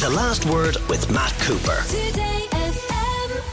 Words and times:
The 0.00 0.08
Last 0.08 0.46
Word 0.46 0.78
with 0.88 1.10
Matt 1.12 1.30
Cooper. 1.40 1.82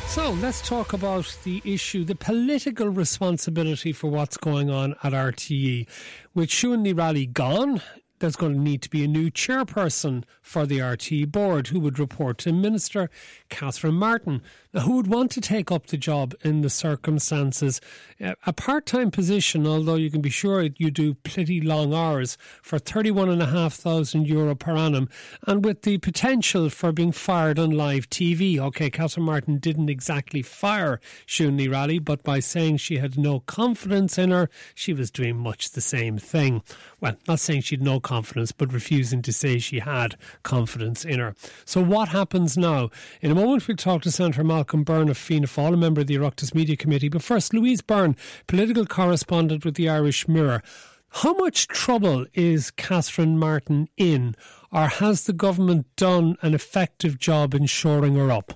So 0.08 0.32
let's 0.32 0.62
talk 0.66 0.94
about 0.94 1.38
the 1.44 1.62
issue, 1.66 2.06
the 2.06 2.16
political 2.16 2.88
responsibility 2.88 3.92
for 3.92 4.10
what's 4.10 4.38
going 4.38 4.70
on 4.70 4.96
at 5.04 5.12
RTE. 5.12 5.86
With 6.34 6.48
Siún 6.48 6.86
Ní 6.86 6.94
Raghallaigh 6.94 7.34
gone, 7.34 7.82
there's 8.20 8.36
going 8.36 8.54
to 8.54 8.60
need 8.60 8.82
to 8.82 8.90
be 8.90 9.04
a 9.04 9.08
new 9.08 9.30
chairperson 9.30 10.24
for 10.42 10.66
the 10.66 10.80
RTE 10.80 11.32
board 11.32 11.68
who 11.68 11.80
would 11.80 12.00
report 12.00 12.38
to 12.40 12.54
Minister 12.54 13.10
Catherine 13.50 13.96
Martin. 13.96 14.42
Now, 14.74 14.82
who 14.82 14.98
would 14.98 15.08
want 15.08 15.32
to 15.32 15.42
take 15.42 15.72
up 15.72 15.88
the 15.88 15.98
job 15.98 16.36
in 16.44 16.62
the 16.62 16.70
circumstances? 16.70 17.80
A 18.20 18.54
part 18.54 18.86
time 18.86 19.12
position, 19.12 19.66
although 19.66 19.96
you 19.96 20.12
can 20.12 20.22
be 20.22 20.30
sure 20.30 20.70
you 20.78 20.92
do 20.92 21.14
pretty 21.16 21.62
long 21.62 21.94
hours 21.94 22.38
for 22.62 22.80
€31,500 22.80 24.28
Euro 24.28 24.56
per 24.56 24.76
annum, 24.76 25.10
and 25.46 25.64
with 25.64 25.84
the 25.84 25.98
potential 25.98 26.70
for 26.70 26.92
being 26.92 27.12
fired 27.12 27.60
on 27.60 27.72
live 27.72 28.10
TV. 28.10 28.60
OK, 28.60 28.90
Catherine 28.90 29.26
Martin 29.26 29.58
didn't 29.58 29.90
exactly 29.90 30.42
fire 30.42 31.00
Ní 31.28 31.68
Raghallaigh, 31.70 32.04
but 32.04 32.24
by 32.24 32.40
saying 32.40 32.78
she 32.78 32.98
had 32.98 33.18
no 33.18 33.40
confidence 33.42 34.18
in 34.18 34.32
her, 34.32 34.50
she 34.76 34.94
was 34.94 35.12
doing 35.12 35.38
much 35.38 35.72
the 35.72 35.82
same 35.82 36.18
thing. 36.18 36.62
Well, 37.00 37.16
not 37.28 37.40
saying 37.40 37.62
she 37.62 37.76
had 37.76 37.84
no 37.84 38.00
confidence, 38.00 38.52
but 38.52 38.74
refusing 38.74 39.22
to 39.22 39.32
say 39.32 39.60
she 39.60 39.80
had 39.80 40.16
confidence 40.42 41.06
in 41.06 41.20
her. 41.20 41.36
So, 41.64 41.80
what 41.84 42.10
happens 42.10 42.58
now? 42.58 42.90
In 43.22 43.30
a 43.30 43.36
moment, 43.36 43.68
we'll 43.68 43.78
talk 43.78 44.02
to 44.02 44.12
Senator 44.12 44.44
Malcolm 44.44 44.84
Byrne 44.84 45.10
of 45.10 45.18
Fianna 45.18 45.46
Fáil, 45.46 45.76
a 45.76 45.78
member 45.78 46.02
of 46.02 46.08
the 46.08 46.16
Oireachtas 46.16 46.56
Media 46.56 46.76
Committee. 46.76 47.10
But 47.10 47.22
first, 47.22 47.54
Louise 47.54 47.82
Burne, 47.82 48.16
political 48.48 48.88
correspondent 48.88 49.64
with 49.64 49.76
the 49.76 49.88
Irish 49.88 50.28
Mirror. 50.28 50.64
How 51.10 51.34
much 51.34 51.68
trouble 51.68 52.26
is 52.34 52.72
Catherine 52.72 53.38
Martin 53.38 53.90
in, 53.96 54.36
or 54.72 54.88
has 54.88 55.26
the 55.26 55.34
government 55.34 55.86
done 55.98 56.36
an 56.42 56.56
effective 56.56 57.20
job 57.20 57.54
in 57.54 57.68
shoring 57.68 58.16
her 58.16 58.32
up? 58.32 58.54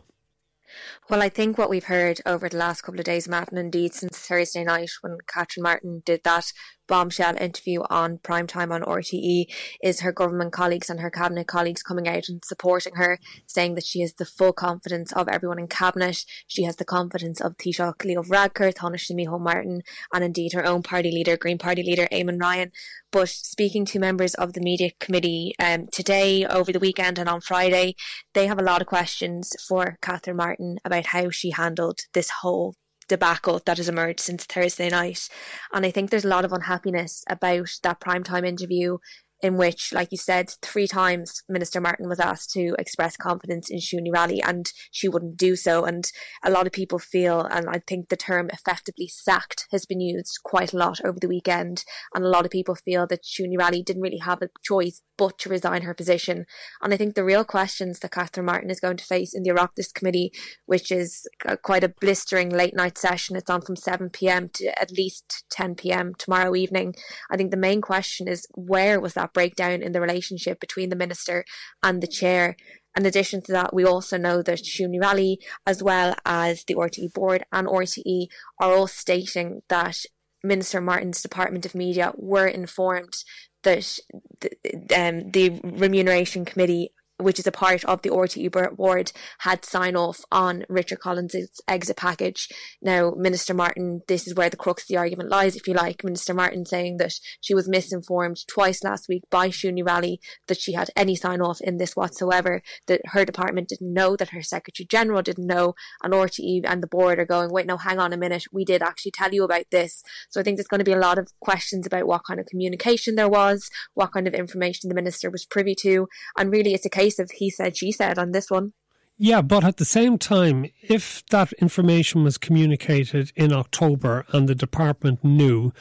Well, 1.11 1.21
I 1.21 1.27
think 1.27 1.57
what 1.57 1.69
we've 1.69 1.83
heard 1.83 2.21
over 2.25 2.47
the 2.47 2.55
last 2.55 2.83
couple 2.83 3.01
of 3.01 3.05
days, 3.05 3.27
Matt, 3.27 3.49
and 3.49 3.59
indeed 3.59 3.93
since 3.93 4.17
Thursday 4.17 4.63
night 4.63 4.91
when 5.01 5.17
Catherine 5.27 5.63
Martin 5.63 6.03
did 6.05 6.23
that 6.23 6.53
bombshell 6.87 7.35
interview 7.39 7.81
on 7.89 8.17
prime 8.17 8.47
time 8.47 8.71
on 8.71 8.81
RTE, 8.81 9.45
is 9.81 10.01
her 10.01 10.11
government 10.11 10.51
colleagues 10.51 10.89
and 10.89 10.99
her 10.99 11.09
cabinet 11.09 11.47
colleagues 11.47 11.81
coming 11.81 12.07
out 12.07 12.27
and 12.27 12.43
supporting 12.45 12.95
her, 12.95 13.17
saying 13.45 13.75
that 13.75 13.85
she 13.85 14.01
has 14.01 14.13
the 14.13 14.25
full 14.25 14.51
confidence 14.51 15.11
of 15.13 15.29
everyone 15.29 15.57
in 15.57 15.67
cabinet. 15.67 16.25
She 16.47 16.63
has 16.63 16.75
the 16.75 16.85
confidence 16.85 17.39
of 17.39 17.57
Taoiseach 17.57 18.03
Leo 18.03 18.23
Tánaiste 18.23 19.11
Micheál 19.11 19.39
Martin, 19.39 19.81
and 20.13 20.23
indeed 20.23 20.51
her 20.53 20.65
own 20.65 20.83
party 20.83 21.11
leader, 21.11 21.37
Green 21.37 21.57
Party 21.57 21.81
leader 21.81 22.07
Eamon 22.11 22.41
Ryan. 22.41 22.71
But 23.11 23.29
speaking 23.29 23.85
to 23.85 23.99
members 23.99 24.33
of 24.35 24.53
the 24.53 24.61
media 24.61 24.91
committee 24.99 25.53
um, 25.59 25.87
today, 25.91 26.45
over 26.45 26.71
the 26.71 26.79
weekend, 26.79 27.19
and 27.19 27.27
on 27.27 27.41
Friday, 27.41 27.95
they 28.33 28.47
have 28.47 28.59
a 28.59 28.63
lot 28.63 28.81
of 28.81 28.87
questions 28.87 29.53
for 29.67 29.97
Catherine 30.01 30.37
Martin 30.37 30.77
about 30.83 31.00
how 31.07 31.29
she 31.29 31.51
handled 31.51 32.01
this 32.13 32.29
whole 32.41 32.75
debacle 33.07 33.61
that 33.65 33.77
has 33.77 33.89
emerged 33.89 34.21
since 34.21 34.45
Thursday 34.45 34.89
night. 34.89 35.27
And 35.73 35.85
I 35.85 35.91
think 35.91 36.09
there's 36.09 36.25
a 36.25 36.29
lot 36.29 36.45
of 36.45 36.53
unhappiness 36.53 37.23
about 37.27 37.69
that 37.83 37.99
primetime 37.99 38.45
interview 38.45 38.97
in 39.41 39.57
which, 39.57 39.91
like 39.93 40.09
you 40.11 40.17
said, 40.17 40.51
three 40.61 40.87
times 40.87 41.43
Minister 41.49 41.81
Martin 41.81 42.07
was 42.07 42.19
asked 42.19 42.51
to 42.51 42.75
express 42.77 43.17
confidence 43.17 43.69
in 43.69 43.79
Siún 43.79 44.07
Ní 44.07 44.11
Raghallaigh 44.13 44.41
and 44.43 44.71
she 44.91 45.07
wouldn't 45.07 45.37
do 45.37 45.55
so. 45.55 45.83
And 45.85 46.09
a 46.43 46.51
lot 46.51 46.67
of 46.67 46.73
people 46.73 46.99
feel, 46.99 47.41
and 47.41 47.67
I 47.69 47.81
think 47.87 48.09
the 48.09 48.17
term 48.17 48.49
effectively 48.51 49.07
sacked 49.07 49.67
has 49.71 49.85
been 49.85 50.01
used 50.01 50.39
quite 50.43 50.73
a 50.73 50.77
lot 50.77 50.99
over 51.03 51.19
the 51.19 51.27
weekend. 51.27 51.83
And 52.13 52.23
a 52.23 52.29
lot 52.29 52.45
of 52.45 52.51
people 52.51 52.75
feel 52.75 53.07
that 53.07 53.23
Siún 53.23 53.47
Ní 53.47 53.57
Raghallaigh 53.57 53.85
didn't 53.85 54.01
really 54.01 54.19
have 54.19 54.41
a 54.41 54.49
choice 54.63 55.01
but 55.17 55.37
to 55.39 55.49
resign 55.49 55.83
her 55.83 55.93
position. 55.93 56.45
And 56.81 56.93
I 56.93 56.97
think 56.97 57.13
the 57.13 57.23
real 57.23 57.43
questions 57.43 57.99
that 57.99 58.11
Catherine 58.11 58.45
Martin 58.45 58.71
is 58.71 58.79
going 58.79 58.97
to 58.97 59.03
face 59.03 59.33
in 59.35 59.43
the 59.43 59.51
Oireachtas 59.51 59.93
Committee, 59.93 60.31
which 60.65 60.91
is 60.91 61.27
quite 61.63 61.83
a 61.83 61.93
blistering 62.01 62.49
late 62.49 62.75
night 62.75 62.97
session, 62.97 63.35
it's 63.35 63.49
on 63.49 63.61
from 63.61 63.75
7 63.75 64.09
pm 64.09 64.49
to 64.53 64.81
at 64.81 64.91
least 64.91 65.45
10 65.51 65.75
pm 65.75 66.13
tomorrow 66.17 66.55
evening. 66.55 66.95
I 67.29 67.37
think 67.37 67.51
the 67.51 67.57
main 67.57 67.81
question 67.81 68.27
is 68.27 68.47
where 68.55 68.99
was 68.99 69.13
that 69.13 69.30
breakdown 69.33 69.81
in 69.81 69.91
the 69.91 70.01
relationship 70.01 70.59
between 70.59 70.89
the 70.89 70.95
minister 70.95 71.45
and 71.83 72.01
the 72.01 72.07
chair. 72.07 72.55
In 72.97 73.05
addition 73.05 73.41
to 73.43 73.51
that, 73.53 73.73
we 73.73 73.85
also 73.85 74.17
know 74.17 74.41
that 74.41 74.59
Ní 74.59 74.99
Raghallaigh, 74.99 75.37
as 75.65 75.81
well 75.81 76.15
as 76.25 76.63
the 76.65 76.75
RTE 76.75 77.13
board 77.13 77.45
and 77.51 77.67
RTE, 77.67 78.27
are 78.59 78.73
all 78.73 78.87
stating 78.87 79.61
that 79.69 79.97
Minister 80.43 80.81
Martin's 80.81 81.21
Department 81.21 81.65
of 81.65 81.75
Media 81.75 82.11
were 82.15 82.47
informed 82.47 83.23
that 83.63 83.99
the, 84.41 84.49
um, 84.95 85.31
the 85.31 85.61
remuneration 85.63 86.45
committee 86.45 86.91
which 87.21 87.39
is 87.39 87.47
a 87.47 87.51
part 87.51 87.83
of 87.85 88.01
the 88.01 88.09
RTE 88.09 88.75
board, 88.75 89.11
had 89.39 89.65
sign 89.65 89.95
off 89.95 90.21
on 90.31 90.65
Richard 90.67 90.99
Collins's 90.99 91.61
exit 91.67 91.97
package. 91.97 92.49
Now, 92.81 93.13
Minister 93.15 93.53
Martin, 93.53 94.01
this 94.07 94.27
is 94.27 94.35
where 94.35 94.49
the 94.49 94.57
crux 94.57 94.83
of 94.83 94.87
the 94.87 94.97
argument 94.97 95.29
lies, 95.29 95.55
if 95.55 95.67
you 95.67 95.73
like. 95.73 96.03
Minister 96.03 96.33
Martin 96.33 96.65
saying 96.65 96.97
that 96.97 97.13
she 97.39 97.53
was 97.53 97.69
misinformed 97.69 98.37
twice 98.47 98.83
last 98.83 99.07
week 99.07 99.23
by 99.29 99.49
Ní 99.49 99.83
Raghallaigh 99.83 100.17
that 100.47 100.59
she 100.59 100.73
had 100.73 100.89
any 100.95 101.15
sign 101.15 101.41
off 101.41 101.61
in 101.61 101.77
this 101.77 101.95
whatsoever, 101.95 102.61
that 102.87 103.01
her 103.05 103.25
department 103.25 103.69
didn't 103.69 103.93
know, 103.93 104.15
that 104.15 104.29
her 104.29 104.41
Secretary 104.41 104.87
General 104.89 105.21
didn't 105.21 105.47
know, 105.47 105.73
and 106.03 106.13
RTE 106.13 106.61
and 106.65 106.81
the 106.81 106.87
board 106.87 107.19
are 107.19 107.25
going, 107.25 107.51
wait, 107.51 107.67
no, 107.67 107.77
hang 107.77 107.99
on 107.99 108.13
a 108.13 108.17
minute, 108.17 108.45
we 108.51 108.65
did 108.65 108.81
actually 108.81 109.11
tell 109.11 109.33
you 109.33 109.43
about 109.43 109.65
this. 109.71 110.03
So 110.29 110.39
I 110.39 110.43
think 110.43 110.57
there's 110.57 110.67
going 110.67 110.79
to 110.79 110.85
be 110.85 110.91
a 110.91 110.99
lot 110.99 111.17
of 111.17 111.31
questions 111.39 111.85
about 111.85 112.07
what 112.07 112.23
kind 112.25 112.39
of 112.39 112.45
communication 112.45 113.15
there 113.15 113.29
was, 113.29 113.69
what 113.93 114.11
kind 114.13 114.27
of 114.27 114.33
information 114.33 114.89
the 114.89 114.95
minister 114.95 115.29
was 115.29 115.45
privy 115.45 115.75
to, 115.81 116.07
and 116.37 116.51
really 116.51 116.73
it's 116.73 116.85
a 116.85 116.89
case 116.89 117.10
case 117.11 117.19
of 117.19 117.31
he 117.31 117.49
said, 117.49 117.77
she 117.77 117.91
said 117.91 118.17
on 118.17 118.31
this 118.31 118.49
one. 118.49 118.73
Yeah, 119.17 119.41
but 119.41 119.63
at 119.63 119.77
the 119.77 119.85
same 119.85 120.17
time, 120.17 120.65
if 120.81 121.23
that 121.27 121.53
information 121.53 122.23
was 122.23 122.37
communicated 122.37 123.31
in 123.35 123.53
October 123.53 124.25
and 124.31 124.47
the 124.49 124.55
department 124.55 125.23
knew, 125.23 125.71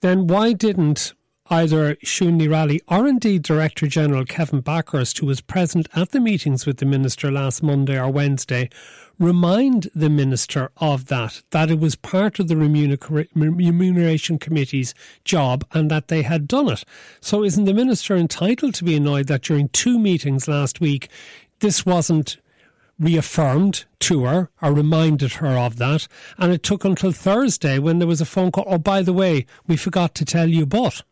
then 0.00 0.26
why 0.26 0.54
didn't 0.54 1.12
either 1.50 1.96
Ní 1.96 2.48
Raghallaigh 2.48 2.80
or 2.88 3.06
indeed 3.08 3.42
Director 3.42 3.86
General 3.86 4.24
Kevin 4.24 4.62
Bakhurst, 4.62 5.18
who 5.18 5.26
was 5.26 5.40
present 5.40 5.88
at 5.94 6.10
the 6.10 6.20
meetings 6.20 6.66
with 6.66 6.78
the 6.78 6.86
Minister 6.86 7.30
last 7.30 7.62
Monday 7.62 7.98
or 7.98 8.10
Wednesday, 8.10 8.70
remind 9.18 9.88
the 9.94 10.08
Minister 10.08 10.70
of 10.78 11.06
that, 11.06 11.42
that 11.50 11.70
it 11.70 11.78
was 11.78 11.94
part 11.96 12.38
of 12.38 12.48
the 12.48 12.56
Remuneration 12.56 14.38
Committee's 14.38 14.94
job 15.24 15.66
and 15.72 15.90
that 15.90 16.08
they 16.08 16.22
had 16.22 16.48
done 16.48 16.68
it. 16.68 16.84
So 17.20 17.44
isn't 17.44 17.64
the 17.64 17.74
Minister 17.74 18.16
entitled 18.16 18.74
to 18.74 18.84
be 18.84 18.96
annoyed 18.96 19.26
that 19.26 19.42
during 19.42 19.68
two 19.68 19.98
meetings 19.98 20.48
last 20.48 20.80
week, 20.80 21.08
this 21.60 21.84
wasn't 21.84 22.38
reaffirmed 22.98 23.84
to 24.00 24.24
her 24.24 24.50
or 24.60 24.72
reminded 24.72 25.34
her 25.34 25.58
of 25.58 25.76
that. 25.76 26.06
And 26.38 26.52
it 26.52 26.62
took 26.62 26.84
until 26.84 27.12
Thursday 27.12 27.78
when 27.78 27.98
there 27.98 28.08
was 28.08 28.20
a 28.20 28.26
phone 28.26 28.52
call. 28.52 28.64
Oh, 28.66 28.78
by 28.78 29.02
the 29.02 29.12
way, 29.12 29.46
we 29.66 29.76
forgot 29.76 30.14
to 30.16 30.24
tell 30.24 30.48
you, 30.48 30.66
but. 30.66 31.02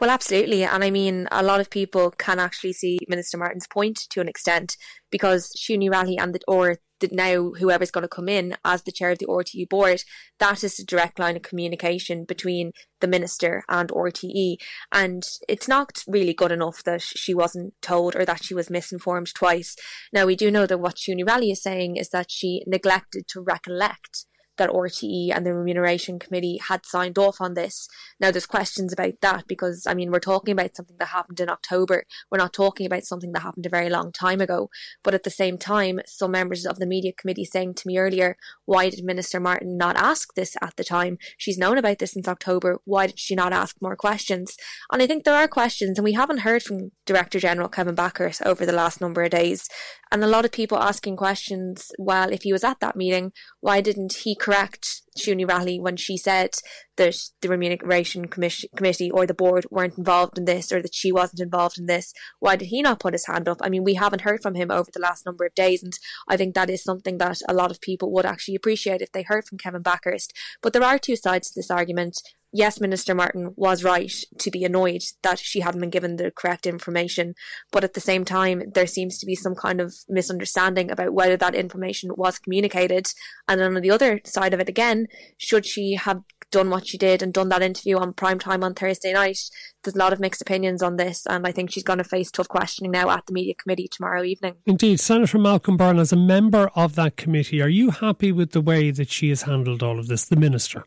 Well, 0.00 0.10
absolutely. 0.10 0.64
And 0.64 0.84
I 0.84 0.90
mean, 0.90 1.28
a 1.30 1.42
lot 1.42 1.60
of 1.60 1.70
people 1.70 2.10
can 2.12 2.38
actually 2.38 2.72
see 2.72 2.98
Minister 3.08 3.36
Martin's 3.36 3.66
point 3.66 3.98
to 4.10 4.20
an 4.20 4.28
extent 4.28 4.76
because 5.10 5.50
Siún 5.56 5.78
Ní 5.78 5.90
Raghallaigh 5.90 6.20
and 6.20 6.34
the, 6.34 6.40
or 6.46 6.78
the, 7.00 7.08
now 7.12 7.50
whoever's 7.58 7.90
going 7.90 8.02
to 8.02 8.08
come 8.08 8.28
in 8.28 8.56
as 8.64 8.82
the 8.82 8.92
chair 8.92 9.10
of 9.10 9.18
the 9.18 9.26
RTE 9.26 9.68
board, 9.68 10.02
that 10.38 10.62
is 10.62 10.76
the 10.76 10.84
direct 10.84 11.18
line 11.18 11.36
of 11.36 11.42
communication 11.42 12.24
between 12.24 12.72
the 13.00 13.08
minister 13.08 13.64
and 13.68 13.90
RTE. 13.90 14.56
And 14.92 15.24
it's 15.48 15.68
not 15.68 16.02
really 16.06 16.34
good 16.34 16.52
enough 16.52 16.82
that 16.84 17.02
she 17.02 17.34
wasn't 17.34 17.74
told 17.82 18.16
or 18.16 18.24
that 18.24 18.44
she 18.44 18.54
was 18.54 18.70
misinformed 18.70 19.34
twice. 19.34 19.76
Now, 20.12 20.26
we 20.26 20.36
do 20.36 20.50
know 20.50 20.66
that 20.66 20.78
what 20.78 20.96
Siún 20.96 21.20
Ní 21.20 21.26
Raghallaigh 21.26 21.52
is 21.52 21.62
saying 21.62 21.96
is 21.96 22.10
that 22.10 22.30
she 22.30 22.62
neglected 22.66 23.26
to 23.28 23.40
recollect 23.40 24.26
that 24.56 24.70
RTE 24.70 25.30
and 25.34 25.44
the 25.44 25.54
Remuneration 25.54 26.18
Committee 26.18 26.60
had 26.68 26.86
signed 26.86 27.18
off 27.18 27.40
on 27.40 27.54
this. 27.54 27.88
Now, 28.20 28.30
there's 28.30 28.46
questions 28.46 28.92
about 28.92 29.14
that 29.20 29.46
because, 29.48 29.86
I 29.86 29.94
mean, 29.94 30.10
we're 30.10 30.20
talking 30.20 30.52
about 30.52 30.76
something 30.76 30.96
that 30.98 31.08
happened 31.08 31.40
in 31.40 31.48
October. 31.48 32.04
We're 32.30 32.38
not 32.38 32.52
talking 32.52 32.86
about 32.86 33.04
something 33.04 33.32
that 33.32 33.42
happened 33.42 33.66
a 33.66 33.70
very 33.70 33.90
long 33.90 34.12
time 34.12 34.40
ago. 34.40 34.70
But 35.02 35.14
at 35.14 35.24
the 35.24 35.30
same 35.30 35.58
time, 35.58 36.00
some 36.06 36.30
members 36.30 36.64
of 36.64 36.78
the 36.78 36.86
Media 36.86 37.12
Committee 37.12 37.44
saying 37.44 37.74
to 37.74 37.88
me 37.88 37.98
earlier, 37.98 38.36
why 38.64 38.90
did 38.90 39.04
Minister 39.04 39.40
Martin 39.40 39.76
not 39.76 39.96
ask 39.96 40.34
this 40.34 40.56
at 40.62 40.76
the 40.76 40.84
time? 40.84 41.18
She's 41.36 41.58
known 41.58 41.78
about 41.78 41.98
this 41.98 42.12
since 42.12 42.28
October. 42.28 42.80
Why 42.84 43.06
did 43.06 43.18
she 43.18 43.34
not 43.34 43.52
ask 43.52 43.76
more 43.80 43.96
questions? 43.96 44.56
And 44.90 45.02
I 45.02 45.06
think 45.06 45.24
there 45.24 45.34
are 45.34 45.48
questions, 45.48 45.98
and 45.98 46.04
we 46.04 46.12
haven't 46.12 46.38
heard 46.38 46.62
from 46.62 46.92
Director 47.06 47.38
General 47.38 47.68
Kevin 47.68 47.94
Bakhurst 47.94 48.42
over 48.46 48.64
the 48.64 48.72
last 48.72 49.00
number 49.00 49.22
of 49.22 49.30
days. 49.30 49.68
And 50.10 50.22
a 50.22 50.28
lot 50.28 50.44
of 50.44 50.52
people 50.52 50.78
asking 50.78 51.16
questions, 51.16 51.90
well, 51.98 52.32
if 52.32 52.42
he 52.42 52.52
was 52.52 52.64
at 52.64 52.80
that 52.80 52.96
meeting, 52.96 53.32
why 53.60 53.80
didn't 53.80 54.12
he 54.24 54.36
correct 54.44 55.00
Siún 55.16 55.40
Ní 55.40 55.80
when 55.80 55.96
she 55.96 56.18
said 56.18 56.56
that 56.96 57.16
the 57.40 57.48
remuneration 57.48 58.26
committee 58.26 59.10
or 59.10 59.26
the 59.26 59.32
board 59.32 59.64
weren't 59.70 59.96
involved 59.96 60.36
in 60.36 60.44
this 60.44 60.70
or 60.70 60.82
that 60.82 60.94
she 60.94 61.10
wasn't 61.10 61.40
involved 61.40 61.78
in 61.78 61.86
this? 61.86 62.12
Why 62.40 62.56
did 62.56 62.66
he 62.66 62.82
not 62.82 63.00
put 63.00 63.14
his 63.14 63.26
hand 63.26 63.48
up? 63.48 63.58
I 63.62 63.70
mean, 63.70 63.84
we 63.84 63.94
haven't 63.94 64.20
heard 64.20 64.42
from 64.42 64.54
him 64.54 64.70
over 64.70 64.90
the 64.92 65.00
last 65.00 65.24
number 65.24 65.46
of 65.46 65.54
days, 65.54 65.82
and 65.82 65.94
I 66.28 66.36
think 66.36 66.54
that 66.54 66.68
is 66.68 66.84
something 66.84 67.16
that 67.18 67.40
a 67.48 67.54
lot 67.54 67.70
of 67.70 67.80
people 67.80 68.12
would 68.12 68.26
actually 68.26 68.56
appreciate 68.56 69.00
if 69.00 69.12
they 69.12 69.22
heard 69.22 69.46
from 69.46 69.56
Kevin 69.56 69.82
Bakhurst. 69.82 70.32
But 70.60 70.74
there 70.74 70.84
are 70.84 70.98
two 70.98 71.16
sides 71.16 71.50
to 71.50 71.58
this 71.58 71.70
argument 71.70 72.20
yes, 72.54 72.80
Minister 72.80 73.14
Martin 73.14 73.52
was 73.56 73.84
right 73.84 74.12
to 74.38 74.50
be 74.50 74.64
annoyed 74.64 75.02
that 75.22 75.38
she 75.38 75.60
hadn't 75.60 75.80
been 75.80 75.90
given 75.90 76.16
the 76.16 76.30
correct 76.30 76.66
information, 76.66 77.34
but 77.72 77.84
at 77.84 77.92
the 77.92 78.00
same 78.00 78.24
time, 78.24 78.62
there 78.72 78.86
seems 78.86 79.18
to 79.18 79.26
be 79.26 79.34
some 79.34 79.54
kind 79.54 79.80
of 79.80 79.92
misunderstanding 80.08 80.90
about 80.90 81.12
whether 81.12 81.36
that 81.36 81.54
information 81.54 82.12
was 82.16 82.38
communicated. 82.38 83.08
And 83.48 83.60
then 83.60 83.76
on 83.76 83.82
the 83.82 83.90
other 83.90 84.20
side 84.24 84.54
of 84.54 84.60
it, 84.60 84.68
again, 84.68 85.08
should 85.36 85.66
she 85.66 85.94
have 85.96 86.22
done 86.50 86.70
what 86.70 86.86
she 86.86 86.96
did 86.96 87.20
and 87.20 87.32
done 87.32 87.48
that 87.48 87.62
interview 87.62 87.98
on 87.98 88.12
prime 88.12 88.38
time 88.38 88.62
on 88.62 88.74
Thursday 88.74 89.12
night. 89.12 89.38
There's 89.82 89.96
a 89.96 89.98
lot 89.98 90.12
of 90.12 90.20
mixed 90.20 90.40
opinions 90.40 90.84
on 90.84 90.96
this, 90.96 91.26
and 91.26 91.44
I 91.46 91.50
think 91.50 91.72
she's 91.72 91.82
going 91.82 91.98
to 91.98 92.04
face 92.04 92.30
tough 92.30 92.46
questioning 92.46 92.92
now 92.92 93.10
at 93.10 93.26
the 93.26 93.32
media 93.32 93.54
committee 93.54 93.88
tomorrow 93.90 94.22
evening. 94.22 94.54
Indeed, 94.64 95.00
Senator 95.00 95.38
Malcolm 95.38 95.76
Byrne, 95.76 95.98
as 95.98 96.12
a 96.12 96.16
member 96.16 96.70
of 96.76 96.94
that 96.94 97.16
committee, 97.16 97.60
are 97.60 97.68
you 97.68 97.90
happy 97.90 98.30
with 98.30 98.52
the 98.52 98.60
way 98.60 98.92
that 98.92 99.10
she 99.10 99.30
has 99.30 99.42
handled 99.42 99.82
all 99.82 99.98
of 99.98 100.06
this, 100.06 100.26
the 100.26 100.36
minister? 100.36 100.84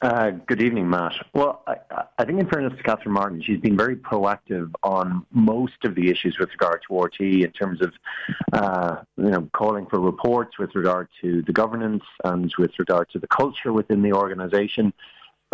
Uh, 0.00 0.30
good 0.46 0.62
evening, 0.62 0.88
Matt. 0.88 1.12
Well, 1.34 1.62
I, 1.66 1.76
I, 2.18 2.24
think 2.24 2.38
in 2.38 2.48
fairness 2.48 2.72
to 2.76 2.82
Catherine 2.84 3.14
Martin, 3.14 3.42
she's 3.42 3.58
been 3.58 3.76
very 3.76 3.96
proactive 3.96 4.70
on 4.84 5.26
most 5.32 5.84
of 5.84 5.96
the 5.96 6.08
issues 6.08 6.36
with 6.38 6.50
regard 6.50 6.82
to 6.86 6.94
RTE 6.94 7.44
in 7.44 7.50
terms 7.50 7.82
of, 7.82 7.92
uh, 8.52 9.02
you 9.16 9.30
know, 9.30 9.48
calling 9.52 9.86
for 9.86 9.98
reports 9.98 10.56
with 10.56 10.72
regard 10.76 11.08
to 11.20 11.42
the 11.42 11.52
governance 11.52 12.04
and 12.22 12.52
with 12.58 12.70
regard 12.78 13.10
to 13.10 13.18
the 13.18 13.26
culture 13.26 13.72
within 13.72 14.00
the 14.02 14.12
organisation. 14.12 14.92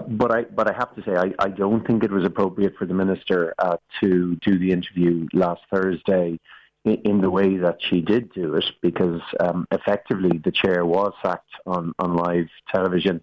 But 0.07 0.31
I, 0.31 0.43
but 0.43 0.71
I 0.71 0.75
have 0.75 0.95
to 0.97 1.03
say, 1.05 1.17
I, 1.17 1.33
I 1.39 1.49
don't 1.49 1.87
think 1.87 2.05
it 2.05 2.11
was 2.11 2.27
appropriate 2.27 2.77
for 2.77 2.85
the 2.85 2.95
minister 2.95 3.55
uh, 3.59 3.79
to 4.03 4.37
do 4.37 4.59
the 4.59 4.73
interview 4.73 5.27
last 5.33 5.63
Thursday 5.73 6.39
in, 6.85 7.23
the 7.23 7.31
way 7.31 7.57
that 7.57 7.79
she 7.81 8.03
did 8.03 8.31
do 8.35 8.57
it, 8.57 8.65
because 8.83 9.23
um, 9.41 9.67
effectively 9.71 10.37
the 10.45 10.53
chair 10.53 10.85
was 10.85 11.15
sacked 11.25 11.49
on, 11.65 11.95
on 11.99 12.15
live 12.15 12.49
television. 12.71 13.23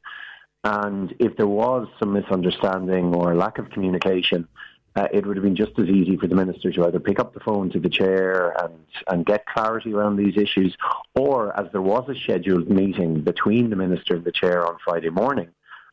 And 0.63 1.15
if 1.19 1.35
there 1.37 1.47
was 1.47 1.87
some 1.99 2.13
misunderstanding 2.13 3.15
or 3.15 3.35
lack 3.35 3.57
of 3.57 3.69
communication, 3.71 4.47
uh, 4.95 5.07
it 5.13 5.25
would 5.25 5.37
have 5.37 5.43
been 5.43 5.55
just 5.55 5.71
as 5.79 5.87
easy 5.87 6.17
for 6.17 6.27
the 6.27 6.35
minister 6.35 6.71
to 6.71 6.85
either 6.85 6.99
pick 6.99 7.19
up 7.19 7.33
the 7.33 7.39
phone 7.39 7.69
to 7.71 7.79
the 7.79 7.89
chair 7.89 8.53
and, 8.61 8.73
and 9.07 9.25
get 9.25 9.45
clarity 9.45 9.93
around 9.93 10.17
these 10.17 10.35
issues, 10.37 10.75
or 11.15 11.57
as 11.59 11.71
there 11.71 11.81
was 11.81 12.07
a 12.09 12.19
scheduled 12.19 12.69
meeting 12.69 13.21
between 13.21 13.69
the 13.69 13.75
minister 13.75 14.15
and 14.15 14.25
the 14.25 14.31
chair 14.31 14.67
on 14.67 14.77
Friday 14.83 15.09
morning, 15.09 15.47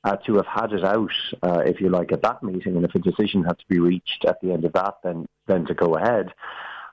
uh, 0.05 0.17
to 0.17 0.35
have 0.37 0.47
had 0.47 0.73
it 0.73 0.85
out, 0.85 1.11
uh, 1.43 1.63
if 1.65 1.81
you 1.81 1.89
like, 1.89 2.13
at 2.13 2.23
that 2.23 2.43
meeting, 2.43 2.77
and 2.77 2.85
if 2.85 2.95
a 2.95 2.99
decision 2.99 3.45
had 3.45 3.59
to 3.59 3.67
be 3.69 3.79
reached 3.79 4.25
at 4.27 4.41
the 4.41 4.53
end 4.53 4.65
of 4.65 4.73
that, 4.73 4.97
then 5.03 5.27
then 5.47 5.65
to 5.67 5.75
go 5.75 5.95
ahead. 5.97 6.33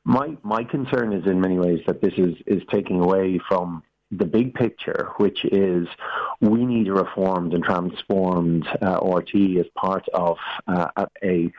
My 0.04 0.38
my 0.44 0.64
concern 0.64 1.14
is 1.14 1.26
in 1.26 1.42
many 1.42 1.58
ways 1.58 1.82
that 1.88 2.02
this 2.02 2.14
is 2.18 2.36
is 2.46 2.62
taking 2.72 3.00
away 3.00 3.40
from 3.48 3.84
the 4.18 4.26
big 4.26 4.54
picture, 4.54 5.10
which 5.18 5.46
is 5.46 5.88
we 6.42 6.66
need 6.66 6.88
a 6.88 6.94
reformed 6.94 7.54
and 7.54 7.64
transformed 7.64 8.68
uh, 8.82 9.00
RTE 9.00 9.60
as 9.60 9.66
part 9.76 10.08
of 10.14 10.38
uh, 10.68 11.06
a 11.24 11.52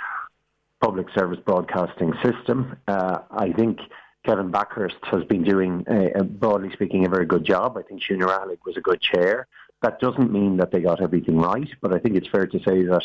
public 0.80 1.06
service 1.14 1.38
broadcasting 1.44 2.12
system. 2.22 2.76
Uh, 2.86 3.18
I 3.30 3.52
think 3.52 3.78
Kevin 4.24 4.50
Bakhurst 4.50 5.02
has 5.04 5.24
been 5.24 5.44
doing, 5.44 5.84
a, 5.88 6.20
a, 6.20 6.24
broadly 6.24 6.70
speaking, 6.72 7.06
a 7.06 7.08
very 7.08 7.26
good 7.26 7.44
job. 7.44 7.76
I 7.76 7.82
think 7.82 8.02
Ní 8.02 8.20
Raghallaigh 8.20 8.58
was 8.66 8.76
a 8.76 8.80
good 8.80 9.00
chair. 9.00 9.46
That 9.82 10.00
doesn't 10.00 10.32
mean 10.32 10.56
that 10.56 10.72
they 10.72 10.80
got 10.80 11.02
everything 11.02 11.38
right, 11.38 11.68
but 11.80 11.92
I 11.92 11.98
think 11.98 12.16
it's 12.16 12.28
fair 12.28 12.46
to 12.46 12.58
say 12.58 12.82
that 12.84 13.02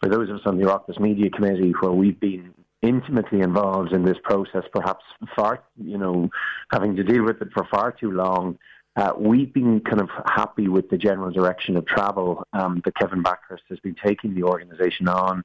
for 0.00 0.08
those 0.08 0.28
of 0.28 0.36
us 0.36 0.42
on 0.46 0.58
the 0.58 0.64
Oireachtas 0.64 0.98
Media 0.98 1.30
Committee, 1.30 1.72
where 1.80 1.92
we've 1.92 2.18
been 2.18 2.52
intimately 2.82 3.40
involved 3.40 3.92
in 3.92 4.04
this 4.04 4.18
process, 4.22 4.64
perhaps 4.72 5.04
far, 5.34 5.62
you 5.76 5.98
know, 5.98 6.28
having 6.70 6.96
to 6.96 7.04
deal 7.04 7.24
with 7.24 7.40
it 7.40 7.48
for 7.52 7.66
far 7.70 7.92
too 7.92 8.10
long, 8.10 8.58
uh, 8.96 9.12
we've 9.18 9.52
been 9.52 9.80
kind 9.80 10.00
of 10.00 10.08
happy 10.24 10.68
with 10.68 10.88
the 10.88 10.96
general 10.96 11.30
direction 11.30 11.76
of 11.76 11.86
travel 11.86 12.46
um, 12.52 12.80
that 12.84 12.94
Kevin 12.96 13.22
Bakhurst 13.22 13.62
has 13.68 13.78
been 13.80 13.96
taking 14.04 14.34
the 14.34 14.42
organisation 14.42 15.06
on. 15.08 15.44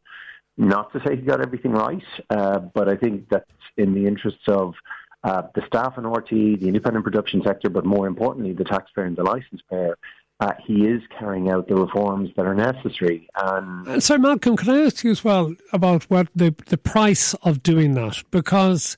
Not 0.58 0.92
to 0.94 1.02
say 1.06 1.16
he 1.16 1.22
got 1.22 1.42
everything 1.42 1.72
right, 1.72 2.04
uh, 2.30 2.60
but 2.60 2.88
I 2.88 2.96
think 2.96 3.30
that 3.30 3.46
in 3.78 3.94
the 3.94 4.06
interests 4.06 4.44
of 4.48 4.76
uh, 5.24 5.44
the 5.54 5.66
staff 5.68 5.98
in 5.98 6.04
RTE, 6.04 6.60
the 6.60 6.68
independent 6.68 7.04
production 7.04 7.42
sector, 7.46 7.70
but 7.70 7.86
more 7.86 8.08
importantly, 8.08 8.54
the 8.54 8.64
taxpayer 8.64 9.06
and 9.06 9.16
the 9.16 9.24
licence 9.24 9.62
payer, 9.70 9.98
uh, 10.40 10.54
he 10.66 10.88
is 10.88 11.02
carrying 11.20 11.50
out 11.50 11.68
the 11.68 11.76
reforms 11.76 12.30
that 12.36 12.46
are 12.46 12.56
necessary. 12.56 13.28
And 13.36 13.88
uh, 13.88 14.00
so, 14.00 14.18
Malcolm, 14.18 14.58
can 14.58 14.70
I 14.70 14.86
ask 14.86 15.04
you 15.04 15.12
as 15.12 15.24
well 15.24 15.56
about 15.72 16.04
what 16.10 16.28
the 16.36 16.56
the 16.68 16.78
price 16.78 17.34
of 17.44 17.62
doing 17.62 17.94
that? 17.94 18.24
Because 18.32 18.98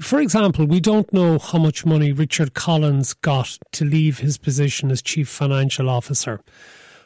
for 0.00 0.20
example, 0.20 0.66
we 0.66 0.80
don't 0.80 1.12
know 1.12 1.38
how 1.38 1.58
much 1.58 1.86
money 1.86 2.12
Richard 2.12 2.54
Collins 2.54 3.14
got 3.14 3.58
to 3.72 3.84
leave 3.84 4.18
his 4.18 4.38
position 4.38 4.90
as 4.90 5.02
chief 5.02 5.28
financial 5.28 5.88
officer. 5.88 6.40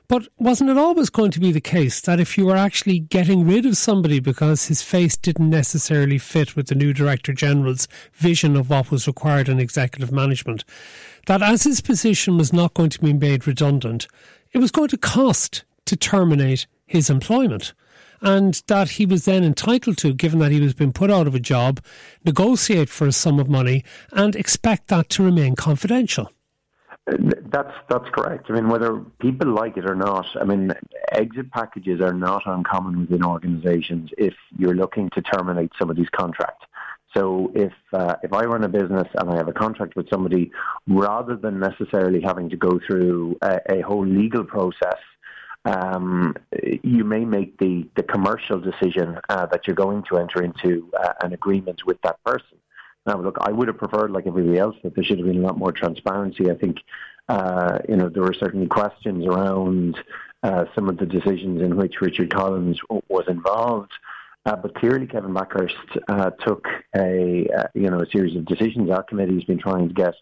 But 0.08 0.26
wasn't 0.38 0.70
it 0.70 0.78
always 0.78 1.10
going 1.10 1.30
to 1.32 1.40
be 1.40 1.52
the 1.52 1.60
case 1.60 2.00
that 2.00 2.18
if 2.18 2.38
you 2.38 2.46
were 2.46 2.56
actually 2.56 2.98
getting 2.98 3.46
rid 3.46 3.66
of 3.66 3.76
somebody 3.76 4.20
because 4.20 4.66
his 4.66 4.80
face 4.80 5.18
didn't 5.18 5.50
necessarily 5.50 6.16
fit 6.16 6.56
with 6.56 6.68
the 6.68 6.74
new 6.74 6.94
Director 6.94 7.34
General's 7.34 7.88
vision 8.14 8.56
of 8.56 8.70
what 8.70 8.90
was 8.90 9.06
required 9.06 9.50
in 9.50 9.60
executive 9.60 10.10
management, 10.10 10.64
that 11.26 11.42
as 11.42 11.64
his 11.64 11.82
position 11.82 12.38
was 12.38 12.54
not 12.54 12.72
going 12.72 12.88
to 12.88 13.00
be 13.00 13.12
made 13.12 13.46
redundant, 13.46 14.06
it 14.52 14.58
was 14.58 14.70
going 14.70 14.88
to 14.88 14.96
cost 14.96 15.64
to 15.84 15.94
terminate 15.94 16.66
his 16.86 17.10
employment? 17.10 17.74
And 18.20 18.62
that 18.66 18.90
he 18.90 19.06
was 19.06 19.24
then 19.24 19.44
entitled 19.44 19.98
to, 19.98 20.12
given 20.12 20.38
that 20.40 20.52
he 20.52 20.60
was 20.60 20.74
being 20.74 20.92
put 20.92 21.10
out 21.10 21.26
of 21.26 21.34
a 21.34 21.40
job, 21.40 21.80
negotiate 22.24 22.88
for 22.88 23.06
a 23.06 23.12
sum 23.12 23.38
of 23.38 23.48
money 23.48 23.84
and 24.12 24.36
expect 24.36 24.88
that 24.88 25.08
to 25.10 25.22
remain 25.22 25.56
confidential. 25.56 26.32
That's 27.06 27.72
that's 27.88 28.08
correct. 28.10 28.50
I 28.50 28.52
mean, 28.52 28.68
whether 28.68 28.98
people 29.18 29.48
like 29.54 29.78
it 29.78 29.88
or 29.88 29.94
not, 29.94 30.26
I 30.38 30.44
mean, 30.44 30.74
exit 31.10 31.50
packages 31.52 32.02
are 32.02 32.12
not 32.12 32.42
uncommon 32.44 33.00
within 33.00 33.24
organisations. 33.24 34.10
If 34.18 34.34
you're 34.58 34.74
looking 34.74 35.08
to 35.10 35.22
terminate 35.22 35.72
somebody's 35.78 36.10
contract, 36.10 36.64
so 37.16 37.50
if 37.54 37.72
uh, 37.94 38.16
if 38.22 38.32
I 38.34 38.44
run 38.44 38.62
a 38.64 38.68
business 38.68 39.08
and 39.14 39.30
I 39.30 39.36
have 39.36 39.48
a 39.48 39.52
contract 39.52 39.96
with 39.96 40.10
somebody, 40.10 40.50
rather 40.86 41.34
than 41.34 41.58
necessarily 41.58 42.20
having 42.20 42.50
to 42.50 42.56
go 42.56 42.78
through 42.86 43.38
a, 43.40 43.58
a 43.70 43.80
whole 43.80 44.06
legal 44.06 44.44
process 44.44 44.98
um, 45.68 46.34
you 46.82 47.04
may 47.04 47.24
make 47.24 47.58
the, 47.58 47.86
the 47.94 48.02
commercial 48.02 48.58
decision 48.58 49.18
uh, 49.28 49.46
that 49.46 49.66
you're 49.66 49.76
going 49.76 50.02
to 50.08 50.16
enter 50.16 50.42
into 50.42 50.90
uh, 50.98 51.12
an 51.22 51.32
agreement 51.34 51.84
with 51.84 52.00
that 52.02 52.22
person. 52.24 52.56
Now, 53.06 53.20
look, 53.20 53.36
I 53.40 53.52
would 53.52 53.68
have 53.68 53.78
preferred, 53.78 54.10
like 54.10 54.26
everybody 54.26 54.58
else, 54.58 54.76
that 54.82 54.94
there 54.94 55.04
should 55.04 55.18
have 55.18 55.26
been 55.26 55.42
a 55.42 55.46
lot 55.46 55.58
more 55.58 55.72
transparency. 55.72 56.50
I 56.50 56.54
think, 56.54 56.78
uh, 57.28 57.78
you 57.88 57.96
know, 57.96 58.08
there 58.08 58.22
were 58.22 58.34
certainly 58.34 58.66
questions 58.66 59.26
around 59.26 59.98
uh, 60.42 60.64
some 60.74 60.88
of 60.88 60.96
the 60.96 61.06
decisions 61.06 61.60
in 61.60 61.76
which 61.76 62.00
Richard 62.00 62.32
Collins 62.32 62.80
was 63.08 63.24
involved. 63.28 63.92
Uh, 64.46 64.56
but 64.56 64.74
clearly, 64.74 65.06
Kevin 65.06 65.34
Bakhurst 65.34 65.74
uh, 66.08 66.30
took 66.46 66.66
a 66.96 67.46
you 67.74 67.90
know 67.90 68.00
a 68.00 68.06
series 68.06 68.34
of 68.36 68.46
decisions. 68.46 68.88
Our 68.88 69.02
committee 69.02 69.34
has 69.34 69.44
been 69.44 69.58
trying 69.58 69.88
to 69.88 69.94
get 69.94 70.14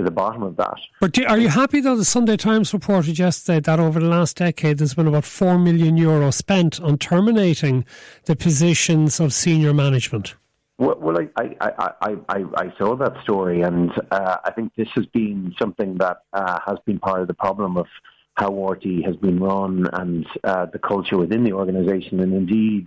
to 0.00 0.04
the 0.04 0.10
bottom 0.10 0.42
of 0.42 0.56
that. 0.56 0.78
But 1.00 1.12
do, 1.12 1.24
are 1.26 1.38
you 1.38 1.48
happy 1.48 1.80
though? 1.80 1.96
The 1.96 2.04
Sunday 2.04 2.36
Times 2.36 2.72
reported 2.72 3.18
yesterday 3.18 3.60
that 3.60 3.78
over 3.78 4.00
the 4.00 4.08
last 4.08 4.36
decade 4.36 4.78
there's 4.78 4.94
been 4.94 5.06
about 5.06 5.24
four 5.24 5.58
million 5.58 5.96
euro 5.96 6.30
spent 6.30 6.80
on 6.80 6.98
terminating 6.98 7.84
the 8.24 8.36
positions 8.36 9.20
of 9.20 9.32
senior 9.32 9.74
management. 9.74 10.34
Well, 10.78 10.96
well 10.98 11.18
I, 11.36 11.56
I, 11.60 11.92
I, 12.00 12.16
I, 12.28 12.44
I 12.56 12.74
saw 12.78 12.96
that 12.96 13.22
story, 13.22 13.62
and 13.62 13.90
uh, 14.10 14.36
I 14.44 14.50
think 14.52 14.72
this 14.76 14.88
has 14.94 15.06
been 15.06 15.54
something 15.58 15.98
that 15.98 16.22
uh, 16.32 16.58
has 16.66 16.78
been 16.86 16.98
part 16.98 17.20
of 17.20 17.28
the 17.28 17.34
problem 17.34 17.76
of 17.76 17.86
how 18.34 18.50
RTE 18.50 19.04
has 19.04 19.16
been 19.16 19.38
run 19.38 19.86
and 19.92 20.26
uh, 20.44 20.66
the 20.66 20.78
culture 20.78 21.18
within 21.18 21.44
the 21.44 21.52
organisation, 21.52 22.20
and 22.20 22.32
indeed, 22.32 22.86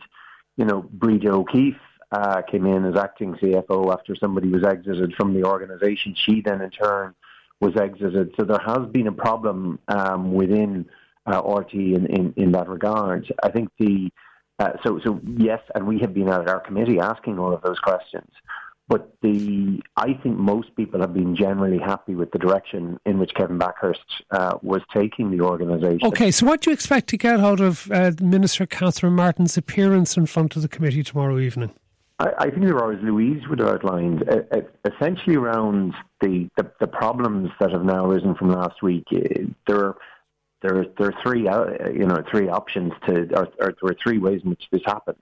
you 0.58 0.66
know, 0.66 0.82
Breda 0.92 1.30
O'Keeffe 1.30 1.76
uh, 2.14 2.44
came 2.44 2.68
in 2.68 2.86
as 2.86 2.96
acting 2.96 3.34
CFO 3.34 3.92
after 3.92 4.16
somebody 4.16 4.48
was 4.48 4.64
exited 4.64 5.16
from 5.16 5.34
the 5.34 5.44
organisation. 5.44 6.16
She 6.16 6.42
then, 6.42 6.62
in 6.62 6.70
turn, 6.70 7.16
was 7.60 7.76
exited. 7.76 8.34
So 8.38 8.46
there 8.46 8.62
has 8.64 8.88
been 8.92 9.08
a 9.08 9.12
problem 9.12 9.80
um, 9.88 10.34
within 10.34 10.86
uh, 11.26 11.42
RTE 11.42 11.96
in, 11.96 12.06
in, 12.06 12.34
in, 12.38 12.52
that 12.52 12.70
regard. 12.70 13.34
I 13.42 13.50
think 13.50 13.70
the 13.80 14.12
uh, 14.60 14.74
so 14.84 15.00
so 15.04 15.20
yes, 15.38 15.62
and 15.74 15.88
we 15.88 16.00
have 16.00 16.14
been 16.14 16.30
at 16.30 16.48
our 16.48 16.60
committee 16.60 17.00
asking 17.00 17.40
all 17.40 17.52
of 17.52 17.62
those 17.64 17.80
questions. 17.80 18.30
But 18.88 19.16
the 19.24 19.82
I 19.96 20.14
think 20.22 20.38
most 20.38 20.76
people 20.76 21.00
have 21.00 21.14
been 21.14 21.36
generally 21.36 21.80
happy 21.80 22.14
with 22.14 22.32
the 22.32 22.38
direction 22.38 23.00
in 23.08 23.18
which 23.18 23.34
Kevin 23.34 23.58
Bakhurst 23.58 24.04
uh, 24.30 24.60
was 24.62 24.82
taking 24.94 25.32
the 25.36 25.44
organisation. 25.44 26.06
Okay, 26.10 26.30
so 26.30 26.46
what 26.46 26.62
do 26.62 26.70
you 26.70 26.74
expect 26.76 27.08
to 27.10 27.18
get 27.18 27.40
out 27.40 27.60
of 27.62 27.90
uh, 27.92 28.12
Minister 28.22 28.68
Catherine 28.68 29.14
Martin's 29.14 29.58
appearance 29.58 30.16
in 30.16 30.28
front 30.28 30.56
of 30.56 30.62
the 30.62 30.68
committee 30.68 31.02
tomorrow 31.02 31.40
evening? 31.40 31.72
I, 32.38 32.50
think 32.50 32.64
there 32.64 32.78
are, 32.78 32.94
as 32.94 33.04
Louise 33.04 33.48
would 33.50 33.60
have 33.60 33.70
outlined, 33.70 34.24
essentially 34.86 35.36
around 35.36 35.94
the, 36.22 36.50
the, 36.58 36.72
the, 36.80 36.88
problems 36.88 37.50
that 37.60 37.72
have 37.72 37.84
now 37.84 38.06
arisen 38.06 38.36
from 38.36 38.52
last 38.52 38.82
week. 38.82 39.06
Uh, 39.12 39.46
there 39.68 39.78
are 39.78 39.98
there 40.62 40.78
are, 40.80 40.86
there 40.98 41.08
are 41.10 41.22
three 41.22 41.48
uh, 41.48 41.90
you 41.90 42.06
know 42.06 42.24
three 42.32 42.48
options 42.48 42.94
to 43.08 43.28
or, 43.36 43.50
or 43.60 43.76
there 43.82 43.92
are 43.92 43.98
three 44.02 44.18
ways 44.18 44.42
in 44.44 44.52
which 44.52 44.64
this 44.72 44.82
happened. 44.86 45.18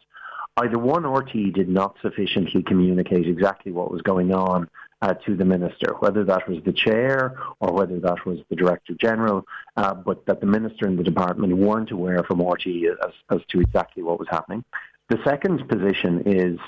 Either 0.57 0.77
one, 0.77 1.03
RTE 1.03 1.53
did 1.53 1.69
not 1.69 1.95
sufficiently 2.01 2.61
communicate 2.61 3.27
exactly 3.27 3.71
what 3.71 3.89
was 3.89 4.01
going 4.01 4.33
on 4.33 4.69
uh, 5.01 5.13
to 5.25 5.35
the 5.35 5.45
minister, 5.45 5.95
whether 5.99 6.23
that 6.25 6.47
was 6.47 6.61
the 6.65 6.73
chair 6.73 7.39
or 7.59 7.71
whether 7.71 7.99
that 7.99 8.25
was 8.25 8.39
the 8.49 8.55
director 8.55 8.93
general, 8.99 9.45
uh, 9.77 9.93
but 9.93 10.25
that 10.25 10.41
the 10.41 10.45
minister 10.45 10.85
and 10.85 10.99
the 10.99 11.03
department 11.03 11.55
weren't 11.55 11.91
aware 11.91 12.23
from 12.23 12.39
RTE 12.39 12.91
as, 13.03 13.13
as 13.29 13.39
to 13.49 13.61
exactly 13.61 14.03
what 14.03 14.19
was 14.19 14.27
happening. 14.29 14.63
The 15.09 15.19
second 15.25 15.67
position 15.67 16.23
is 16.25 16.59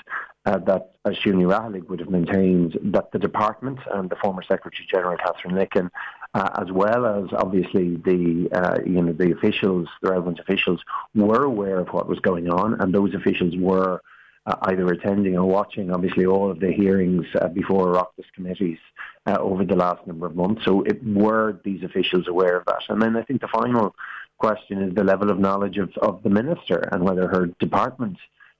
uh, 0.46 0.58
that, 0.58 0.92
as 1.06 1.14
Siún 1.16 1.36
Ní 1.36 1.88
would 1.88 2.00
have 2.00 2.10
maintained, 2.10 2.78
that 2.82 3.10
the 3.12 3.18
department 3.18 3.78
and 3.92 4.10
the 4.10 4.16
former 4.16 4.42
Secretary 4.42 4.86
General 4.90 5.16
Katherine 5.16 5.54
Licken, 5.54 5.90
uh, 6.34 6.50
as 6.60 6.70
well 6.70 7.06
as 7.06 7.30
obviously 7.32 7.96
the 7.96 8.48
uh, 8.52 8.78
you 8.84 9.00
know 9.00 9.12
the 9.12 9.32
officials, 9.32 9.88
the 10.02 10.10
relevant 10.10 10.38
officials, 10.40 10.80
were 11.14 11.44
aware 11.44 11.78
of 11.78 11.88
what 11.88 12.08
was 12.08 12.18
going 12.20 12.50
on, 12.50 12.80
and 12.80 12.92
those 12.92 13.14
officials 13.14 13.54
were 13.56 14.02
uh, 14.46 14.56
either 14.62 14.86
attending 14.88 15.38
or 15.38 15.44
watching, 15.46 15.90
obviously, 15.90 16.26
all 16.26 16.50
of 16.50 16.60
the 16.60 16.72
hearings 16.72 17.24
uh, 17.40 17.48
before 17.48 17.94
Oireachtas 17.94 18.26
committees 18.34 18.78
uh, 19.26 19.38
over 19.40 19.64
the 19.64 19.76
last 19.76 20.06
number 20.06 20.26
of 20.26 20.36
months. 20.36 20.64
So, 20.64 20.82
it, 20.82 21.02
were 21.02 21.58
these 21.64 21.82
officials 21.82 22.28
aware 22.28 22.58
of 22.58 22.66
that? 22.66 22.82
And 22.90 23.00
then 23.00 23.16
I 23.16 23.22
think 23.22 23.40
the 23.40 23.48
final 23.48 23.94
question 24.38 24.82
is 24.82 24.94
the 24.94 25.04
level 25.04 25.30
of 25.30 25.38
knowledge 25.38 25.78
of, 25.78 25.90
of 26.02 26.22
the 26.22 26.30
minister 26.30 26.88
and 26.92 27.02
whether 27.02 27.28
her 27.28 27.46
department 27.58 28.18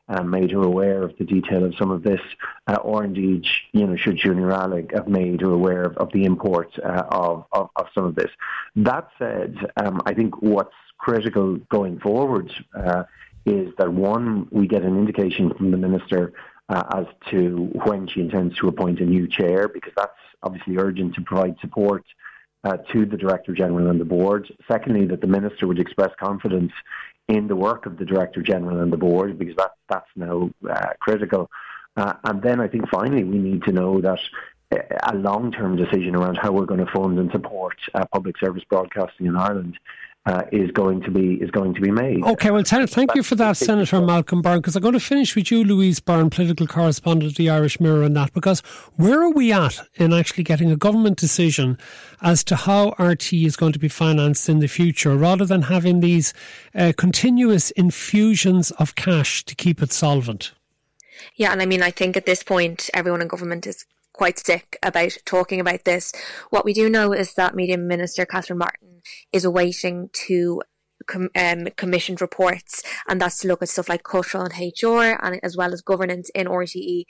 uh, 0.08 0.22
made 0.22 0.50
her 0.50 0.62
aware 0.62 1.02
of 1.02 1.16
the 1.18 1.24
detail 1.24 1.64
of 1.64 1.74
some 1.76 1.90
of 1.90 2.02
this, 2.02 2.20
uh, 2.66 2.74
or 2.76 3.04
indeed, 3.04 3.46
you 3.72 3.86
know, 3.86 3.96
should 3.96 4.18
Siún 4.18 4.36
Ní 4.36 4.50
Raghallaigh 4.50 4.92
have 4.94 5.08
made 5.08 5.40
her 5.40 5.50
aware 5.50 5.82
of, 5.82 5.96
of 5.96 6.12
the 6.12 6.24
import 6.24 6.70
uh, 6.84 7.04
of, 7.08 7.46
of, 7.52 7.70
of, 7.76 7.86
some 7.94 8.04
of 8.04 8.14
this. 8.14 8.30
That 8.76 9.08
said, 9.18 9.56
um, 9.82 10.02
I 10.04 10.12
think 10.12 10.42
what's 10.42 10.74
critical 10.98 11.56
going 11.70 12.00
forward 12.00 12.52
uh, 12.74 13.04
is 13.46 13.72
that 13.78 13.92
one, 13.92 14.46
we 14.50 14.66
get 14.66 14.82
an 14.82 14.98
indication 14.98 15.52
from 15.54 15.70
the 15.70 15.76
minister 15.76 16.32
uh, 16.68 16.82
as 16.94 17.06
to 17.30 17.70
when 17.84 18.06
she 18.06 18.20
intends 18.20 18.56
to 18.56 18.68
appoint 18.68 19.00
a 19.00 19.04
new 19.04 19.26
chair, 19.26 19.68
because 19.68 19.92
that's 19.96 20.12
obviously 20.42 20.76
urgent 20.76 21.14
to 21.14 21.22
provide 21.22 21.56
support 21.60 22.04
uh, 22.64 22.78
to 22.92 23.04
the 23.06 23.16
Director 23.16 23.52
General 23.52 23.90
and 23.90 24.00
the 24.00 24.04
board. 24.04 24.52
Secondly, 24.66 25.06
that 25.06 25.20
the 25.20 25.26
Minister 25.26 25.66
would 25.66 25.78
express 25.78 26.10
confidence 26.18 26.72
in 27.28 27.46
the 27.46 27.56
work 27.56 27.86
of 27.86 27.98
the 27.98 28.04
Director 28.04 28.42
General 28.42 28.80
and 28.80 28.92
the 28.92 28.96
board 28.96 29.38
because 29.38 29.56
that, 29.56 29.72
that's 29.88 30.08
now 30.16 30.50
uh, 30.68 30.92
critical. 31.00 31.50
Uh, 31.96 32.14
and 32.24 32.42
then 32.42 32.60
I 32.60 32.68
think 32.68 32.88
finally 32.88 33.24
we 33.24 33.38
need 33.38 33.62
to 33.64 33.72
know 33.72 34.00
that 34.00 34.18
uh, 34.72 34.78
a 35.04 35.14
long 35.14 35.52
term 35.52 35.76
decision 35.76 36.16
around 36.16 36.36
how 36.36 36.52
we're 36.52 36.66
going 36.66 36.84
to 36.84 36.92
fund 36.92 37.18
and 37.18 37.30
support 37.30 37.76
uh, 37.94 38.04
public 38.12 38.38
service 38.38 38.64
broadcasting 38.68 39.26
in 39.26 39.36
Ireland 39.36 39.78
uh, 40.26 40.42
is 40.52 40.70
going 40.70 41.02
to 41.02 41.10
be 41.10 41.34
is 41.34 41.50
going 41.50 41.74
to 41.74 41.80
be 41.80 41.90
made. 41.90 42.22
Okay, 42.24 42.50
well, 42.50 42.62
thank 42.64 43.14
you 43.14 43.22
for 43.22 43.34
that, 43.34 43.56
Senator 43.56 44.00
Malcolm 44.00 44.40
Byrne, 44.40 44.58
because 44.58 44.74
I'm 44.74 44.82
going 44.82 44.94
to 44.94 45.00
finish 45.00 45.36
with 45.36 45.50
you, 45.50 45.62
Louise 45.62 46.00
Burne, 46.00 46.30
political 46.30 46.66
correspondent 46.66 47.32
of 47.32 47.36
the 47.36 47.50
Irish 47.50 47.78
Mirror, 47.78 48.04
on 48.04 48.14
that. 48.14 48.32
Because 48.32 48.60
where 48.96 49.22
are 49.22 49.30
we 49.30 49.52
at 49.52 49.86
in 49.94 50.12
actually 50.14 50.44
getting 50.44 50.70
a 50.70 50.76
government 50.76 51.18
decision 51.18 51.76
as 52.22 52.42
to 52.44 52.56
how 52.56 52.90
RTE 52.92 53.46
is 53.46 53.56
going 53.56 53.72
to 53.74 53.78
be 53.78 53.88
financed 53.88 54.48
in 54.48 54.60
the 54.60 54.66
future, 54.66 55.14
rather 55.14 55.44
than 55.44 55.62
having 55.62 56.00
these 56.00 56.32
uh, 56.74 56.92
continuous 56.96 57.70
infusions 57.72 58.70
of 58.72 58.94
cash 58.94 59.44
to 59.44 59.54
keep 59.54 59.82
it 59.82 59.92
solvent? 59.92 60.52
Yeah, 61.36 61.52
and 61.52 61.60
I 61.60 61.66
mean, 61.66 61.82
I 61.82 61.90
think 61.90 62.16
at 62.16 62.26
this 62.26 62.42
point, 62.42 62.88
everyone 62.94 63.20
in 63.20 63.28
government 63.28 63.66
is 63.66 63.84
quite 64.14 64.38
sick 64.38 64.78
about 64.82 65.18
talking 65.26 65.60
about 65.60 65.84
this. 65.84 66.12
What 66.48 66.64
we 66.64 66.72
do 66.72 66.88
know 66.88 67.12
is 67.12 67.34
that 67.34 67.54
Media 67.54 67.76
Minister 67.76 68.24
Catherine 68.24 68.58
Martin 68.58 68.93
is 69.32 69.44
awaiting 69.44 70.10
to 70.26 70.60
com- 71.06 71.30
um, 71.36 71.68
commissioned 71.76 72.20
reports, 72.20 72.82
and 73.08 73.20
that's 73.20 73.40
to 73.40 73.48
look 73.48 73.62
at 73.62 73.68
stuff 73.68 73.88
like 73.88 74.02
cultural 74.02 74.44
and 74.44 74.54
HR, 74.54 75.18
and 75.22 75.40
as 75.42 75.56
well 75.56 75.72
as 75.72 75.82
governance 75.82 76.30
in 76.34 76.46
RTE. 76.46 77.04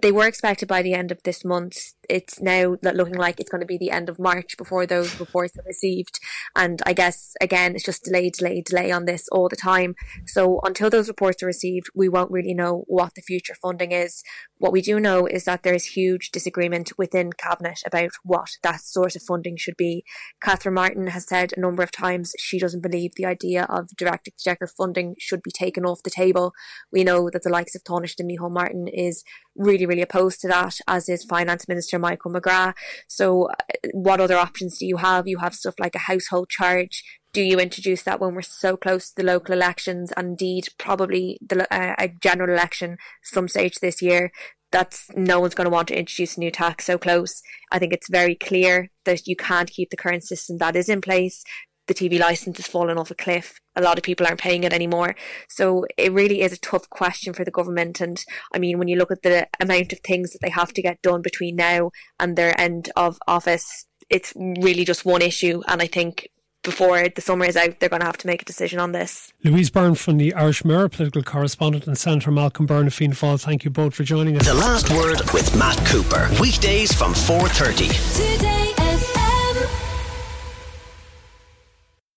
They 0.00 0.12
were 0.12 0.26
expected 0.26 0.68
by 0.68 0.82
the 0.82 0.94
end 0.94 1.10
of 1.10 1.22
this 1.22 1.44
month. 1.44 1.76
It's 2.08 2.40
now 2.40 2.76
looking 2.82 3.16
like 3.16 3.40
it's 3.40 3.50
going 3.50 3.60
to 3.60 3.66
be 3.66 3.78
the 3.78 3.90
end 3.90 4.08
of 4.08 4.18
March 4.18 4.56
before 4.56 4.86
those 4.86 5.18
reports 5.20 5.56
are 5.58 5.64
received. 5.66 6.18
And 6.56 6.80
I 6.86 6.92
guess 6.92 7.34
again, 7.40 7.74
it's 7.74 7.84
just 7.84 8.04
delay, 8.04 8.30
delay, 8.30 8.62
delay 8.64 8.90
on 8.90 9.04
this 9.04 9.28
all 9.30 9.48
the 9.48 9.56
time. 9.56 9.94
So 10.26 10.60
until 10.64 10.90
those 10.90 11.08
reports 11.08 11.42
are 11.42 11.46
received, 11.46 11.88
we 11.94 12.08
won't 12.08 12.30
really 12.30 12.54
know 12.54 12.84
what 12.86 13.14
the 13.14 13.22
future 13.22 13.54
funding 13.60 13.92
is. 13.92 14.22
What 14.58 14.72
we 14.72 14.82
do 14.82 14.98
know 14.98 15.26
is 15.26 15.44
that 15.44 15.62
there 15.62 15.74
is 15.74 15.86
huge 15.86 16.30
disagreement 16.32 16.90
within 16.98 17.32
cabinet 17.32 17.78
about 17.86 18.10
what 18.24 18.50
that 18.64 18.80
source 18.80 19.14
of 19.14 19.22
funding 19.22 19.56
should 19.56 19.76
be. 19.76 20.04
Catherine 20.42 20.74
Martin 20.74 21.06
has 21.08 21.28
said 21.28 21.52
a 21.56 21.60
number 21.60 21.82
of 21.84 21.92
times 21.92 22.32
she 22.40 22.58
doesn't 22.58 22.82
believe 22.82 23.12
the 23.14 23.24
idea 23.24 23.66
of 23.68 23.88
direct 23.96 24.26
exchequer 24.26 24.66
funding 24.66 25.14
should 25.16 25.44
be 25.44 25.52
taken 25.52 25.84
off 25.84 26.02
the 26.02 26.10
table. 26.10 26.52
We 26.92 27.04
know 27.04 27.30
that 27.30 27.44
the 27.44 27.50
likes 27.50 27.76
of 27.76 27.84
Tánaiste 27.84 28.18
and 28.18 28.28
Micheál 28.28 28.50
Martin 28.50 28.88
is 28.88 29.22
really, 29.58 29.86
really 29.86 30.02
opposed 30.02 30.40
to 30.40 30.48
that, 30.48 30.78
as 30.86 31.08
is 31.08 31.24
Finance 31.24 31.68
Minister 31.68 31.98
Michael 31.98 32.32
McGrath. 32.32 32.74
So, 33.06 33.46
uh, 33.46 33.54
what 33.92 34.20
other 34.20 34.36
options 34.36 34.78
do 34.78 34.86
you 34.86 34.98
have? 34.98 35.28
You 35.28 35.38
have 35.38 35.54
stuff 35.54 35.74
like 35.78 35.94
a 35.94 36.00
household 36.00 36.48
charge. 36.48 37.04
Do 37.32 37.42
you 37.42 37.58
introduce 37.58 38.02
that 38.04 38.20
when 38.20 38.34
we're 38.34 38.42
so 38.42 38.76
close 38.76 39.10
to 39.10 39.16
the 39.16 39.22
local 39.22 39.54
elections 39.54 40.12
and 40.16 40.28
indeed 40.28 40.68
probably 40.78 41.38
the, 41.46 41.72
uh, 41.72 41.94
a 41.98 42.08
general 42.08 42.50
election 42.50 42.96
some 43.22 43.48
stage 43.48 43.80
this 43.80 44.00
year? 44.00 44.32
that's 44.70 45.10
no 45.16 45.40
one's 45.40 45.54
going 45.54 45.64
to 45.64 45.70
want 45.70 45.88
to 45.88 45.98
introduce 45.98 46.36
a 46.36 46.40
new 46.40 46.50
tax 46.50 46.84
so 46.84 46.98
close. 46.98 47.42
I 47.72 47.78
think 47.78 47.92
it's 47.92 48.10
very 48.10 48.34
clear 48.34 48.90
that 49.04 49.26
you 49.26 49.34
can't 49.34 49.70
keep 49.70 49.90
the 49.90 49.96
current 49.96 50.24
system 50.24 50.58
that 50.58 50.76
is 50.76 50.88
in 50.88 51.00
place 51.00 51.42
the 51.88 51.94
TV 51.94 52.20
license 52.20 52.58
has 52.58 52.66
fallen 52.66 52.98
off 52.98 53.10
a 53.10 53.14
cliff. 53.14 53.58
A 53.74 53.82
lot 53.82 53.98
of 53.98 54.04
people 54.04 54.26
aren't 54.26 54.40
paying 54.40 54.62
it 54.62 54.72
anymore. 54.72 55.16
So 55.48 55.84
it 55.96 56.12
really 56.12 56.42
is 56.42 56.52
a 56.52 56.58
tough 56.58 56.88
question 56.90 57.32
for 57.32 57.44
the 57.44 57.50
government. 57.50 58.00
And 58.00 58.22
I 58.54 58.58
mean, 58.58 58.78
when 58.78 58.88
you 58.88 58.96
look 58.96 59.10
at 59.10 59.22
the 59.22 59.48
amount 59.60 59.92
of 59.92 60.00
things 60.00 60.32
that 60.32 60.40
they 60.40 60.50
have 60.50 60.72
to 60.74 60.82
get 60.82 61.02
done 61.02 61.22
between 61.22 61.56
now 61.56 61.90
and 62.20 62.36
their 62.36 62.58
end 62.60 62.90
of 62.94 63.18
office, 63.26 63.86
it's 64.08 64.32
really 64.36 64.84
just 64.84 65.04
one 65.04 65.22
issue. 65.22 65.62
And 65.66 65.82
I 65.82 65.86
think 65.86 66.28
before 66.62 67.08
the 67.08 67.20
summer 67.20 67.46
is 67.46 67.56
out, 67.56 67.80
they're 67.80 67.88
going 67.88 68.00
to 68.00 68.06
have 68.06 68.18
to 68.18 68.26
make 68.26 68.42
a 68.42 68.44
decision 68.44 68.78
on 68.78 68.92
this. 68.92 69.32
Louise 69.44 69.70
Burne 69.70 69.94
from 69.94 70.18
the 70.18 70.34
Irish 70.34 70.64
Mirror, 70.64 70.90
political 70.90 71.22
correspondent, 71.22 71.86
and 71.86 71.96
Senator 71.96 72.30
Malcolm 72.30 72.66
Byrne 72.66 72.88
of 72.88 72.94
Fianna 72.94 73.14
Fáil. 73.14 73.40
Thank 73.40 73.64
you 73.64 73.70
both 73.70 73.94
for 73.94 74.04
joining 74.04 74.36
us. 74.36 74.46
The 74.46 74.54
last 74.54 74.90
word 74.90 75.20
with 75.32 75.56
Matt 75.56 75.78
Cooper, 75.86 76.28
weekdays 76.40 76.92
from 76.92 77.14
4:30. 77.14 77.88
Today. 78.14 78.67